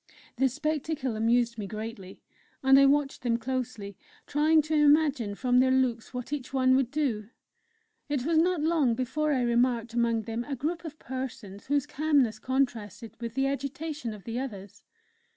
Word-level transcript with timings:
The 0.37 0.49
spectacle 0.49 1.15
amused 1.15 1.59
me 1.59 1.67
greatly, 1.67 2.23
and 2.63 2.79
I 2.79 2.87
watched 2.87 3.21
them 3.21 3.37
closely, 3.37 3.95
trying 4.25 4.63
to 4.63 4.73
imagine 4.73 5.35
from 5.35 5.59
their 5.59 5.69
looks 5.69 6.11
what 6.11 6.33
each 6.33 6.51
one 6.51 6.75
would 6.75 6.89
do.... 6.89 7.29
It 8.09 8.25
was 8.25 8.39
not 8.39 8.61
long 8.63 8.95
before 8.95 9.31
I 9.31 9.43
remarked 9.43 9.93
among 9.93 10.23
them 10.23 10.43
a 10.45 10.55
group 10.55 10.83
of 10.85 10.97
persons 10.97 11.67
whose 11.67 11.85
calmness 11.85 12.39
contrasted 12.39 13.15
with 13.21 13.35
the 13.35 13.45
agitation 13.45 14.11
of 14.11 14.23
the 14.23 14.39
others. 14.39 14.81